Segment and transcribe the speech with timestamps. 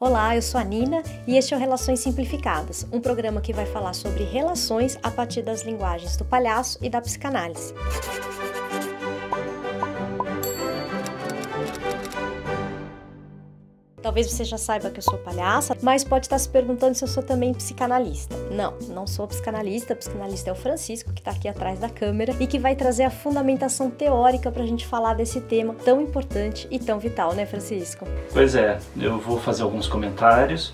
[0.00, 3.66] Olá, eu sou a Nina e este é o Relações Simplificadas, um programa que vai
[3.66, 7.74] falar sobre relações a partir das linguagens do palhaço e da psicanálise.
[14.02, 17.08] Talvez você já saiba que eu sou palhaça, mas pode estar se perguntando se eu
[17.08, 18.36] sou também psicanalista.
[18.50, 19.94] Não, não sou psicanalista.
[19.94, 23.10] Psicanalista é o Francisco, que está aqui atrás da câmera e que vai trazer a
[23.10, 28.06] fundamentação teórica para a gente falar desse tema tão importante e tão vital, né, Francisco?
[28.32, 30.72] Pois é, eu vou fazer alguns comentários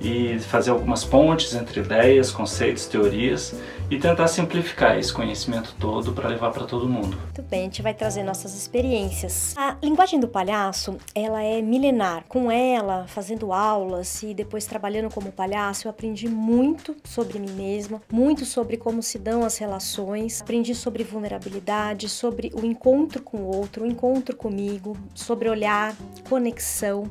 [0.00, 3.54] e fazer algumas pontes entre ideias, conceitos, teorias
[3.90, 7.16] e tentar simplificar esse conhecimento todo para levar para todo mundo.
[7.16, 9.54] Muito bem, a gente vai trazer nossas experiências.
[9.56, 12.24] A linguagem do palhaço, ela é milenar.
[12.28, 18.00] Com ela, fazendo aulas e depois trabalhando como palhaço, eu aprendi muito sobre mim mesma,
[18.12, 23.56] muito sobre como se dão as relações, aprendi sobre vulnerabilidade, sobre o encontro com o
[23.56, 25.94] outro, o encontro comigo, sobre olhar,
[26.28, 27.10] conexão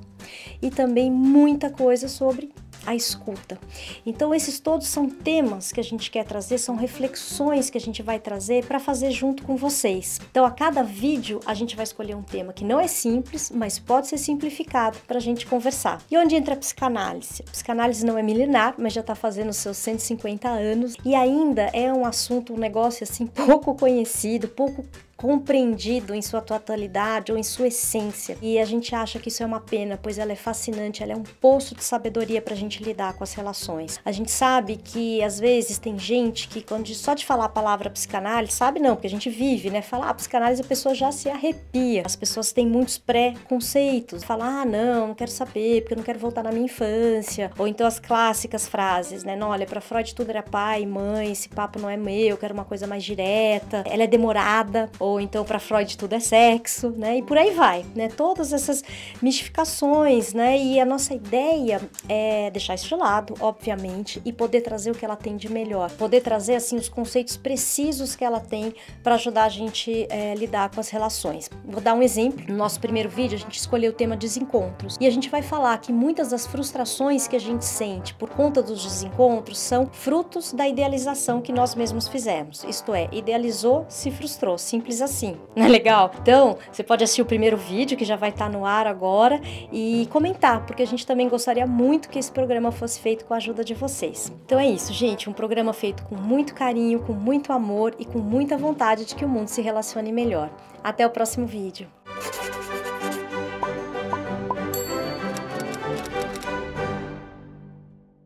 [0.61, 2.51] e também muita coisa sobre
[2.85, 3.59] a escuta.
[4.05, 8.01] Então, esses todos são temas que a gente quer trazer, são reflexões que a gente
[8.01, 10.19] vai trazer para fazer junto com vocês.
[10.31, 13.79] Então, a cada vídeo, a gente vai escolher um tema que não é simples, mas
[13.79, 16.01] pode ser simplificado para a gente conversar.
[16.09, 17.43] E onde entra a psicanálise?
[17.47, 21.91] A psicanálise não é milenar, mas já está fazendo seus 150 anos e ainda é
[21.91, 24.85] um assunto, um negócio assim pouco conhecido, pouco
[25.19, 28.37] compreendido em sua totalidade ou em sua essência.
[28.41, 31.15] E a gente acha que isso é uma pena, pois ela é fascinante, ela é
[31.15, 33.99] um poço de sabedoria para a gente lidar com as relações.
[34.05, 37.89] A gente sabe que às vezes tem gente que, quando só de falar a palavra
[37.89, 39.81] psicanálise, sabe não, porque a gente vive, né?
[39.81, 42.03] Falar ah, psicanálise, a pessoa já se arrepia.
[42.05, 44.23] As pessoas têm muitos pré-conceitos.
[44.23, 47.51] Falar, ah, não, não quero saber, porque eu não quero voltar na minha infância.
[47.57, 49.35] Ou então as clássicas frases, né?
[49.35, 52.53] Não, olha, para Freud tudo era pai, mãe, esse papo não é meu, eu quero
[52.53, 53.83] uma coisa mais direta.
[53.85, 54.89] Ela é demorada.
[54.97, 57.17] Ou ou então para Freud tudo é sexo, né?
[57.17, 58.07] E por aí vai, né?
[58.09, 58.83] Todas essas
[59.21, 60.57] mistificações, né?
[60.57, 65.05] E a nossa ideia é deixar isso de lado, obviamente, e poder trazer o que
[65.05, 69.45] ela tem de melhor, poder trazer assim os conceitos precisos que ela tem para ajudar
[69.45, 71.49] a gente é, lidar com as relações.
[71.65, 72.45] Vou dar um exemplo.
[72.47, 75.77] No nosso primeiro vídeo a gente escolheu o tema desencontros e a gente vai falar
[75.79, 80.67] que muitas das frustrações que a gente sente por conta dos desencontros são frutos da
[80.67, 82.63] idealização que nós mesmos fizemos.
[82.63, 84.57] Isto é, idealizou, se frustrou,
[85.01, 85.37] assim.
[85.55, 86.11] Não é legal?
[86.21, 89.39] Então, você pode assistir o primeiro vídeo que já vai estar tá no ar agora
[89.71, 93.37] e comentar, porque a gente também gostaria muito que esse programa fosse feito com a
[93.37, 94.31] ajuda de vocês.
[94.45, 98.19] Então é isso, gente, um programa feito com muito carinho, com muito amor e com
[98.19, 100.49] muita vontade de que o mundo se relacione melhor.
[100.83, 101.98] Até o próximo vídeo.